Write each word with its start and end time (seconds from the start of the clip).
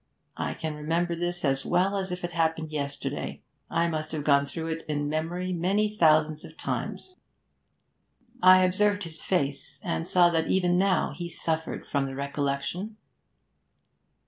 I 0.37 0.55
can 0.55 0.73
remember 0.73 1.15
this 1.15 1.45
as 1.45 1.63
well 1.63 1.95
as 1.95 2.11
if 2.11 2.23
it 2.23 2.31
happened 2.31 2.71
yesterday; 2.71 3.43
I 3.69 3.87
must 3.87 4.11
have 4.13 4.23
gone 4.23 4.47
through 4.47 4.69
it 4.69 4.83
in 4.89 5.07
memory 5.07 5.53
many 5.53 5.95
thousands 5.95 6.43
of 6.43 6.57
times.' 6.57 7.17
I 8.41 8.65
observed 8.65 9.03
his 9.03 9.21
face, 9.21 9.79
and 9.83 10.07
saw 10.07 10.31
that 10.31 10.47
even 10.47 10.75
now 10.75 11.11
he 11.15 11.29
suffered 11.29 11.85
from 11.85 12.07
the 12.07 12.15
recollection. 12.15 12.97